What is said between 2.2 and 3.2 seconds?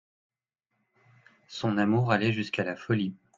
jusqu'à la folie.